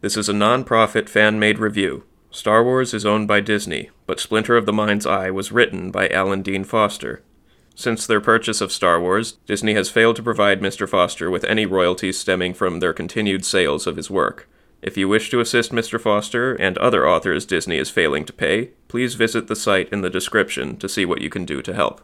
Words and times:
This 0.00 0.16
is 0.16 0.30
a 0.30 0.32
non 0.32 0.64
profit 0.64 1.08
fan 1.10 1.38
made 1.38 1.58
review. 1.58 2.04
Star 2.30 2.64
Wars 2.64 2.94
is 2.94 3.04
owned 3.04 3.28
by 3.28 3.40
Disney, 3.40 3.90
but 4.06 4.18
Splinter 4.18 4.56
of 4.56 4.64
the 4.64 4.72
Mind's 4.72 5.04
Eye 5.04 5.30
was 5.30 5.52
written 5.52 5.90
by 5.90 6.08
Alan 6.08 6.40
Dean 6.40 6.64
Foster. 6.64 7.22
Since 7.74 8.06
their 8.06 8.20
purchase 8.20 8.60
of 8.60 8.72
Star 8.72 9.00
Wars, 9.00 9.32
Disney 9.46 9.74
has 9.74 9.90
failed 9.90 10.16
to 10.16 10.22
provide 10.22 10.60
Mr. 10.60 10.88
Foster 10.88 11.30
with 11.30 11.44
any 11.44 11.66
royalties 11.66 12.18
stemming 12.18 12.54
from 12.54 12.80
their 12.80 12.92
continued 12.92 13.44
sales 13.44 13.86
of 13.86 13.96
his 13.96 14.10
work. 14.10 14.48
If 14.80 14.96
you 14.96 15.08
wish 15.08 15.28
to 15.30 15.40
assist 15.40 15.72
Mr. 15.72 16.00
Foster 16.00 16.54
and 16.54 16.78
other 16.78 17.06
authors 17.06 17.44
Disney 17.44 17.76
is 17.76 17.90
failing 17.90 18.24
to 18.24 18.32
pay, 18.32 18.70
please 18.88 19.14
visit 19.14 19.48
the 19.48 19.56
site 19.56 19.90
in 19.92 20.00
the 20.00 20.08
description 20.08 20.78
to 20.78 20.88
see 20.88 21.04
what 21.04 21.20
you 21.20 21.28
can 21.28 21.44
do 21.44 21.60
to 21.60 21.74
help. 21.74 22.00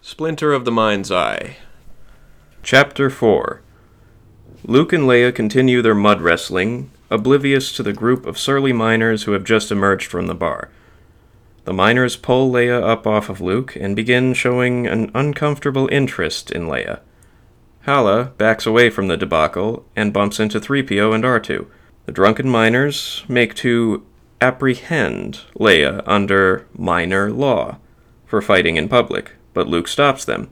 Splinter 0.00 0.54
of 0.54 0.64
the 0.64 0.72
Mind's 0.72 1.12
Eye. 1.12 1.56
Chapter 2.62 3.10
4 3.10 3.60
Luke 4.64 4.92
and 4.92 5.04
Leia 5.04 5.34
continue 5.34 5.82
their 5.82 5.94
mud 5.94 6.20
wrestling, 6.20 6.90
oblivious 7.10 7.72
to 7.72 7.82
the 7.82 7.92
group 7.92 8.26
of 8.26 8.38
surly 8.38 8.72
miners 8.72 9.24
who 9.24 9.32
have 9.32 9.44
just 9.44 9.70
emerged 9.70 10.06
from 10.10 10.26
the 10.26 10.34
bar. 10.34 10.68
The 11.64 11.72
miners 11.72 12.16
pull 12.16 12.50
Leia 12.50 12.82
up 12.82 13.06
off 13.06 13.28
of 13.28 13.40
Luke 13.40 13.76
and 13.76 13.96
begin 13.96 14.34
showing 14.34 14.86
an 14.86 15.10
uncomfortable 15.14 15.88
interest 15.90 16.50
in 16.50 16.62
Leia. 16.66 17.00
Halla 17.82 18.32
backs 18.36 18.66
away 18.66 18.90
from 18.90 19.08
the 19.08 19.16
debacle 19.16 19.86
and 19.96 20.12
bumps 20.12 20.38
into 20.38 20.60
3PO 20.60 21.14
and 21.14 21.24
R2. 21.24 21.66
The 22.06 22.12
drunken 22.12 22.48
miners 22.48 23.24
make 23.28 23.54
to 23.56 24.04
apprehend 24.40 25.40
Leia 25.58 26.02
under 26.06 26.66
minor 26.76 27.30
law 27.30 27.78
for 28.26 28.42
fighting 28.42 28.76
in 28.76 28.88
public 28.88 29.32
but 29.52 29.68
Luke 29.68 29.88
stops 29.88 30.24
them. 30.24 30.50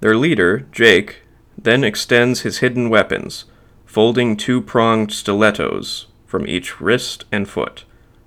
Their 0.00 0.16
leader, 0.16 0.66
Jake, 0.72 1.21
then 1.62 1.84
extends 1.84 2.40
his 2.40 2.58
hidden 2.58 2.90
weapons, 2.90 3.44
folding 3.86 4.36
two 4.36 4.60
pronged 4.60 5.12
stilettos 5.12 6.06
from 6.26 6.46
each 6.46 6.80
wrist 6.80 7.24
and 7.30 7.48
foot. 7.48 7.84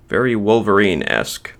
Very 0.08 0.36
Wolverine 0.36 1.02
esque. 1.04 1.52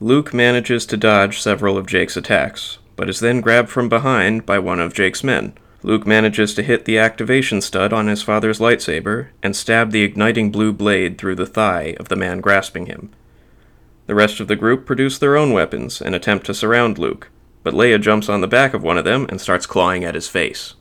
Luke 0.00 0.32
manages 0.32 0.86
to 0.86 0.96
dodge 0.96 1.40
several 1.40 1.76
of 1.76 1.86
Jake's 1.86 2.16
attacks, 2.16 2.78
but 2.96 3.08
is 3.08 3.20
then 3.20 3.40
grabbed 3.40 3.68
from 3.68 3.88
behind 3.88 4.46
by 4.46 4.58
one 4.58 4.80
of 4.80 4.94
Jake's 4.94 5.22
men. 5.22 5.52
Luke 5.82 6.06
manages 6.06 6.54
to 6.54 6.62
hit 6.62 6.84
the 6.84 6.98
activation 6.98 7.60
stud 7.60 7.92
on 7.92 8.06
his 8.06 8.22
father's 8.22 8.58
lightsaber 8.58 9.28
and 9.42 9.54
stab 9.54 9.90
the 9.90 10.02
igniting 10.02 10.50
blue 10.50 10.72
blade 10.72 11.18
through 11.18 11.36
the 11.36 11.46
thigh 11.46 11.94
of 12.00 12.08
the 12.08 12.16
man 12.16 12.40
grasping 12.40 12.86
him. 12.86 13.10
The 14.06 14.14
rest 14.14 14.40
of 14.40 14.48
the 14.48 14.56
group 14.56 14.86
produce 14.86 15.18
their 15.18 15.36
own 15.36 15.52
weapons 15.52 16.00
and 16.00 16.14
attempt 16.14 16.46
to 16.46 16.54
surround 16.54 16.98
Luke, 16.98 17.28
but 17.62 17.74
Leia 17.74 18.00
jumps 18.00 18.28
on 18.28 18.40
the 18.40 18.48
back 18.48 18.72
of 18.72 18.82
one 18.82 18.96
of 18.96 19.04
them 19.04 19.26
and 19.28 19.40
starts 19.40 19.66
clawing 19.66 20.02
at 20.02 20.14
his 20.14 20.28
face. 20.28 20.74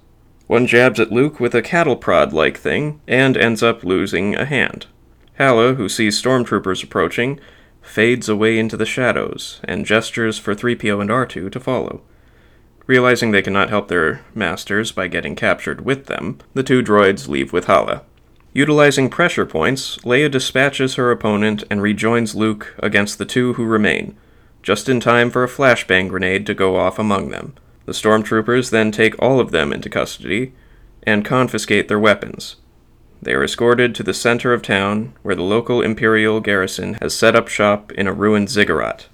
One 0.48 0.66
jabs 0.66 0.98
at 1.00 1.12
Luke 1.12 1.42
with 1.42 1.54
a 1.54 1.62
cattle 1.62 1.98
prod 1.98 2.32
like 2.32 2.58
thing 2.58 3.02
and 3.06 3.36
ends 3.36 3.62
up 3.62 3.84
losing 3.84 4.34
a 4.34 4.46
hand. 4.46 4.88
Halla, 5.34 5.74
who 5.74 5.90
sees 5.90 6.22
stormtroopers 6.22 6.84
approaching, 6.84 7.40
fades 7.82 8.30
away 8.30 8.58
into 8.58 8.78
the 8.78 8.86
shadows 8.86 9.60
and 9.66 9.86
gestures 9.86 10.40
for 10.40 10.56
3PO 10.56 11.02
and 11.02 11.10
R2 11.10 11.52
to 11.52 11.60
follow. 11.60 12.02
Realizing 12.86 13.32
they 13.32 13.42
cannot 13.42 13.70
help 13.70 13.90
their 13.90 14.22
masters 14.34 14.94
by 14.94 15.08
getting 15.08 15.36
captured 15.36 15.84
with 15.84 16.06
them, 16.06 16.38
the 16.54 16.64
two 16.64 16.82
droids 16.82 17.28
leave 17.28 17.52
with 17.52 17.66
Halla. 17.66 18.04
Utilizing 18.54 19.10
pressure 19.10 19.46
points, 19.46 19.98
Leia 19.98 20.32
dispatches 20.32 20.96
her 20.96 21.12
opponent 21.12 21.66
and 21.70 21.82
rejoins 21.82 22.36
Luke 22.36 22.74
against 22.80 23.18
the 23.18 23.26
two 23.26 23.54
who 23.54 23.66
remain, 23.66 24.16
just 24.64 24.88
in 24.88 25.02
time 25.02 25.30
for 25.30 25.44
a 25.44 25.50
flashbang 25.50 26.08
grenade 26.08 26.46
to 26.46 26.54
go 26.54 26.78
off 26.78 26.98
among 26.98 27.30
them. 27.30 27.54
The 27.88 27.94
stormtroopers 27.94 28.70
then 28.70 28.92
take 28.92 29.16
all 29.18 29.40
of 29.40 29.52
them 29.52 29.72
into 29.72 29.90
custody 29.90 30.52
and 31.04 31.24
confiscate 31.24 31.88
their 31.88 31.98
weapons. 31.98 32.58
They 33.22 33.34
are 33.34 33.46
escorted 33.46 33.96
to 33.96 34.04
the 34.04 34.14
center 34.14 34.52
of 34.54 34.62
town, 34.62 35.14
where 35.24 35.36
the 35.36 35.42
local 35.42 35.82
Imperial 35.82 36.42
garrison 36.42 36.96
has 36.96 37.16
set 37.16 37.34
up 37.34 37.48
shop 37.48 37.94
in 37.94 38.06
a 38.06 38.12
ruined 38.12 38.50
ziggurat. 38.50 39.08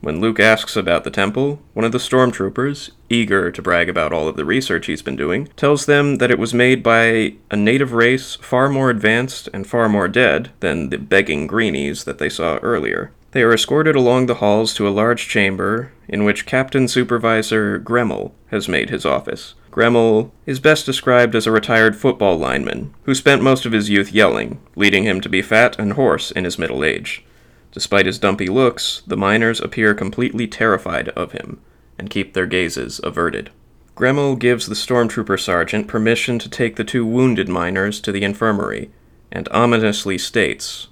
When 0.00 0.20
Luke 0.20 0.40
asks 0.40 0.76
about 0.76 1.04
the 1.04 1.10
temple, 1.10 1.60
one 1.74 1.84
of 1.84 1.92
the 1.92 1.98
stormtroopers, 1.98 2.90
eager 3.10 3.50
to 3.50 3.62
brag 3.62 3.90
about 3.90 4.14
all 4.14 4.28
of 4.28 4.36
the 4.36 4.46
research 4.46 4.86
he's 4.86 5.02
been 5.02 5.16
doing, 5.16 5.48
tells 5.54 5.84
them 5.84 6.16
that 6.16 6.30
it 6.30 6.38
was 6.38 6.54
made 6.54 6.82
by 6.82 7.34
a 7.50 7.56
native 7.56 7.92
race 7.92 8.36
far 8.36 8.70
more 8.70 8.88
advanced 8.88 9.50
and 9.52 9.66
far 9.66 9.90
more 9.90 10.08
dead 10.08 10.52
than 10.60 10.88
the 10.88 10.96
begging 10.96 11.46
greenies 11.46 12.04
that 12.04 12.16
they 12.16 12.30
saw 12.30 12.56
earlier. 12.62 13.12
They 13.36 13.42
are 13.42 13.52
escorted 13.52 13.94
along 13.94 14.24
the 14.26 14.36
halls 14.36 14.72
to 14.72 14.88
a 14.88 14.96
large 14.96 15.28
chamber 15.28 15.92
in 16.08 16.24
which 16.24 16.46
Captain 16.46 16.88
Supervisor 16.88 17.78
Gremmel 17.78 18.32
has 18.46 18.66
made 18.66 18.88
his 18.88 19.04
office. 19.04 19.52
Gremmel 19.70 20.30
is 20.46 20.58
best 20.58 20.86
described 20.86 21.34
as 21.34 21.46
a 21.46 21.50
retired 21.50 21.96
football 21.96 22.38
lineman 22.38 22.94
who 23.02 23.14
spent 23.14 23.42
most 23.42 23.66
of 23.66 23.72
his 23.72 23.90
youth 23.90 24.10
yelling, 24.10 24.58
leading 24.74 25.04
him 25.04 25.20
to 25.20 25.28
be 25.28 25.42
fat 25.42 25.78
and 25.78 25.92
hoarse 25.92 26.30
in 26.30 26.44
his 26.44 26.58
middle 26.58 26.82
age. 26.82 27.26
Despite 27.72 28.06
his 28.06 28.18
dumpy 28.18 28.46
looks, 28.46 29.02
the 29.06 29.18
miners 29.18 29.60
appear 29.60 29.92
completely 29.92 30.46
terrified 30.46 31.10
of 31.10 31.32
him 31.32 31.60
and 31.98 32.08
keep 32.08 32.32
their 32.32 32.46
gazes 32.46 33.02
averted. 33.04 33.50
Gremmel 33.94 34.38
gives 34.38 34.64
the 34.64 34.74
stormtrooper 34.74 35.38
sergeant 35.38 35.88
permission 35.88 36.38
to 36.38 36.48
take 36.48 36.76
the 36.76 36.84
two 36.84 37.04
wounded 37.04 37.50
miners 37.50 38.00
to 38.00 38.12
the 38.12 38.24
infirmary 38.24 38.90
and 39.30 39.46
ominously 39.50 40.16
states 40.16 40.86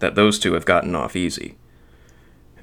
that 0.00 0.14
those 0.14 0.38
two 0.38 0.52
have 0.52 0.66
gotten 0.66 0.94
off 0.94 1.16
easy. 1.16 1.56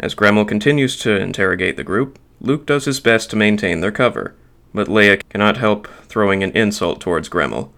As 0.03 0.15
Gremmel 0.15 0.45
continues 0.45 0.97
to 0.99 1.15
interrogate 1.15 1.77
the 1.77 1.83
group, 1.85 2.19
Luke 2.41 2.65
does 2.65 2.83
his 2.83 2.99
best 2.99 3.29
to 3.29 3.37
maintain 3.37 3.79
their 3.79 3.89
cover, 3.89 4.35
but 4.73 4.89
Leia 4.89 5.21
cannot 5.29 5.55
help 5.55 5.87
throwing 6.07 6.43
an 6.43 6.51
insult 6.51 6.99
towards 6.99 7.29
Gremmel. 7.29 7.69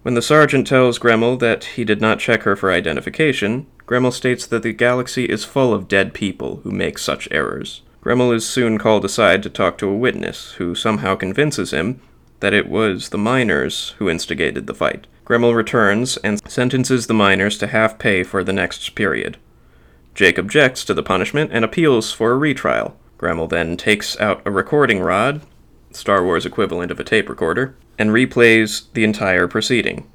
When 0.00 0.14
the 0.14 0.22
sergeant 0.22 0.66
tells 0.66 0.98
Gremmel 0.98 1.38
that 1.40 1.64
he 1.64 1.84
did 1.84 2.00
not 2.00 2.20
check 2.20 2.44
her 2.44 2.56
for 2.56 2.72
identification, 2.72 3.66
Gremmel 3.84 4.14
states 4.14 4.46
that 4.46 4.62
the 4.62 4.72
galaxy 4.72 5.26
is 5.26 5.44
full 5.44 5.74
of 5.74 5.88
dead 5.88 6.14
people 6.14 6.60
who 6.64 6.70
make 6.70 6.96
such 6.96 7.28
errors. 7.30 7.82
Gremmel 8.02 8.34
is 8.34 8.48
soon 8.48 8.78
called 8.78 9.04
aside 9.04 9.42
to 9.42 9.50
talk 9.50 9.76
to 9.76 9.90
a 9.90 9.94
witness, 9.94 10.52
who 10.52 10.74
somehow 10.74 11.16
convinces 11.16 11.70
him 11.70 12.00
that 12.40 12.54
it 12.54 12.66
was 12.66 13.10
the 13.10 13.18
miners 13.18 13.90
who 13.98 14.08
instigated 14.08 14.66
the 14.66 14.74
fight. 14.74 15.06
Gremmel 15.26 15.54
returns 15.54 16.16
and 16.16 16.40
sentences 16.50 17.08
the 17.08 17.12
miners 17.12 17.58
to 17.58 17.66
half 17.66 17.98
pay 17.98 18.22
for 18.22 18.42
the 18.42 18.54
next 18.54 18.94
period. 18.94 19.36
Jake 20.16 20.38
objects 20.38 20.82
to 20.86 20.94
the 20.94 21.02
punishment 21.02 21.50
and 21.52 21.62
appeals 21.62 22.10
for 22.10 22.32
a 22.32 22.38
retrial. 22.38 22.96
Gremmel 23.18 23.50
then 23.50 23.76
takes 23.76 24.18
out 24.18 24.40
a 24.46 24.50
recording 24.50 25.00
rod, 25.00 25.42
Star 25.92 26.24
Wars 26.24 26.46
equivalent 26.46 26.90
of 26.90 26.98
a 26.98 27.04
tape 27.04 27.28
recorder, 27.28 27.76
and 27.98 28.10
replays 28.10 28.90
the 28.94 29.04
entire 29.04 29.46
proceeding. 29.46 30.10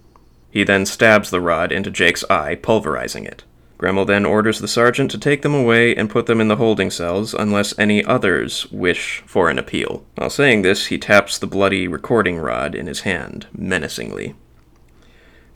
He 0.49 0.63
then 0.63 0.87
stabs 0.87 1.29
the 1.29 1.39
rod 1.39 1.71
into 1.71 1.91
Jake's 1.91 2.23
eye, 2.31 2.55
pulverizing 2.55 3.25
it. 3.25 3.43
Gremmel 3.77 4.07
then 4.07 4.25
orders 4.25 4.59
the 4.59 4.67
sergeant 4.67 5.11
to 5.11 5.19
take 5.19 5.43
them 5.43 5.53
away 5.53 5.95
and 5.95 6.09
put 6.09 6.25
them 6.25 6.41
in 6.41 6.47
the 6.47 6.55
holding 6.55 6.89
cells 6.89 7.35
unless 7.35 7.77
any 7.77 8.03
others 8.03 8.65
wish 8.71 9.21
for 9.27 9.51
an 9.51 9.59
appeal. 9.59 10.03
While 10.15 10.31
saying 10.31 10.63
this, 10.63 10.87
he 10.87 10.97
taps 10.97 11.37
the 11.37 11.45
bloody 11.45 11.87
recording 11.87 12.39
rod 12.39 12.73
in 12.73 12.87
his 12.87 13.01
hand, 13.01 13.45
menacingly. 13.53 14.33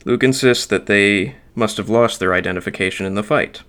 Luke 0.05 0.23
insists 0.23 0.67
that 0.67 0.85
they 0.85 1.35
must 1.55 1.77
have 1.77 1.89
lost 1.89 2.19
their 2.19 2.35
identification 2.35 3.07
in 3.07 3.15
the 3.15 3.23
fight. 3.23 3.63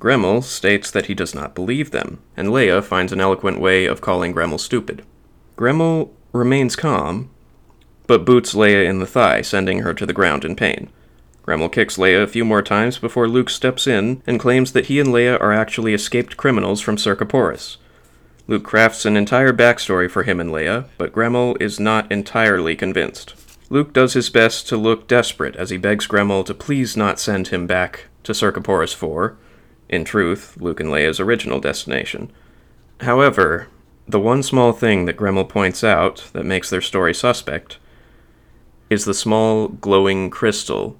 Gremmel 0.00 0.42
states 0.42 0.90
that 0.90 1.06
he 1.06 1.14
does 1.14 1.34
not 1.34 1.54
believe 1.54 1.90
them, 1.90 2.20
and 2.34 2.48
Leia 2.48 2.82
finds 2.82 3.12
an 3.12 3.20
eloquent 3.20 3.60
way 3.60 3.84
of 3.84 4.00
calling 4.00 4.34
Gremmel 4.34 4.58
stupid. 4.58 5.04
Gremmel 5.56 6.08
remains 6.32 6.74
calm, 6.74 7.28
but 8.06 8.24
boots 8.24 8.54
Leia 8.54 8.88
in 8.88 8.98
the 8.98 9.06
thigh, 9.06 9.42
sending 9.42 9.80
her 9.80 9.92
to 9.92 10.06
the 10.06 10.14
ground 10.14 10.42
in 10.42 10.56
pain. 10.56 10.88
Gremmel 11.46 11.70
kicks 11.70 11.98
Leia 11.98 12.22
a 12.22 12.26
few 12.26 12.46
more 12.46 12.62
times 12.62 12.96
before 12.96 13.28
Luke 13.28 13.50
steps 13.50 13.86
in 13.86 14.22
and 14.26 14.40
claims 14.40 14.72
that 14.72 14.86
he 14.86 14.98
and 14.98 15.10
Leia 15.10 15.38
are 15.38 15.52
actually 15.52 15.92
escaped 15.92 16.38
criminals 16.38 16.80
from 16.80 16.96
Circa 16.96 17.26
Luke 18.46 18.64
crafts 18.64 19.04
an 19.04 19.18
entire 19.18 19.52
backstory 19.52 20.10
for 20.10 20.22
him 20.22 20.40
and 20.40 20.50
Leia, 20.50 20.86
but 20.96 21.12
Gremmel 21.12 21.60
is 21.60 21.78
not 21.78 22.10
entirely 22.10 22.74
convinced. 22.74 23.34
Luke 23.68 23.92
does 23.92 24.14
his 24.14 24.30
best 24.30 24.66
to 24.68 24.78
look 24.78 25.06
desperate 25.06 25.56
as 25.56 25.68
he 25.68 25.76
begs 25.76 26.06
Gremmel 26.06 26.44
to 26.46 26.54
please 26.54 26.96
not 26.96 27.20
send 27.20 27.48
him 27.48 27.66
back 27.66 28.06
to 28.24 28.32
Circa 28.32 28.62
4, 28.62 29.36
in 29.90 30.04
truth, 30.04 30.56
Luke 30.58 30.80
and 30.80 30.88
Leia's 30.88 31.20
original 31.20 31.60
destination. 31.60 32.32
However, 33.00 33.66
the 34.08 34.20
one 34.20 34.42
small 34.42 34.72
thing 34.72 35.04
that 35.04 35.16
Gremmel 35.16 35.48
points 35.48 35.84
out 35.84 36.30
that 36.32 36.46
makes 36.46 36.70
their 36.70 36.80
story 36.80 37.12
suspect 37.12 37.78
is 38.88 39.04
the 39.04 39.14
small 39.14 39.68
glowing 39.68 40.30
crystal 40.30 40.96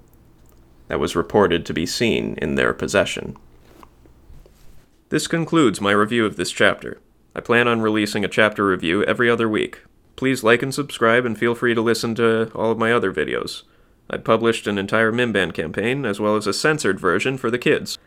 that 0.87 0.99
was 0.99 1.15
reported 1.15 1.65
to 1.65 1.73
be 1.73 1.85
seen 1.85 2.37
in 2.41 2.55
their 2.55 2.73
possession. 2.73 3.37
This 5.09 5.27
concludes 5.27 5.81
my 5.81 5.91
review 5.91 6.25
of 6.25 6.35
this 6.35 6.51
chapter. 6.51 6.99
I 7.33 7.39
plan 7.39 7.67
on 7.67 7.81
releasing 7.81 8.25
a 8.25 8.29
chapter 8.29 8.65
review 8.65 9.03
every 9.05 9.29
other 9.29 9.47
week. 9.47 9.83
Please 10.17 10.43
like 10.43 10.61
and 10.61 10.73
subscribe 10.73 11.25
and 11.25 11.37
feel 11.37 11.55
free 11.55 11.73
to 11.73 11.81
listen 11.81 12.13
to 12.15 12.51
all 12.53 12.71
of 12.71 12.77
my 12.77 12.91
other 12.91 13.13
videos. 13.13 13.63
I 14.09 14.17
published 14.17 14.67
an 14.67 14.77
entire 14.77 15.11
Mimban 15.11 15.53
campaign 15.53 16.05
as 16.05 16.19
well 16.19 16.35
as 16.35 16.45
a 16.45 16.53
censored 16.53 16.99
version 16.99 17.37
for 17.37 17.49
the 17.49 17.57
kids. 17.57 17.97